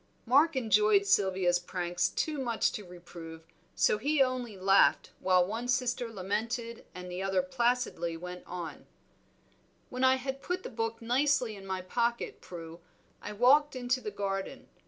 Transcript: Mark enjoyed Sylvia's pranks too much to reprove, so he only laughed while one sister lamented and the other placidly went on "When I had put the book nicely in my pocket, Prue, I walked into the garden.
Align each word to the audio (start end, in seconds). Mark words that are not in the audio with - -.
Mark 0.25 0.55
enjoyed 0.55 1.05
Sylvia's 1.05 1.59
pranks 1.59 2.09
too 2.09 2.39
much 2.39 2.71
to 2.71 2.83
reprove, 2.83 3.45
so 3.75 3.99
he 3.99 4.19
only 4.19 4.57
laughed 4.57 5.11
while 5.19 5.45
one 5.45 5.67
sister 5.67 6.11
lamented 6.11 6.85
and 6.95 7.11
the 7.11 7.21
other 7.21 7.43
placidly 7.43 8.17
went 8.17 8.43
on 8.47 8.87
"When 9.91 10.03
I 10.03 10.15
had 10.15 10.41
put 10.41 10.63
the 10.63 10.71
book 10.71 11.03
nicely 11.03 11.55
in 11.55 11.67
my 11.67 11.83
pocket, 11.83 12.41
Prue, 12.41 12.79
I 13.21 13.33
walked 13.33 13.75
into 13.75 14.01
the 14.01 14.09
garden. 14.09 14.69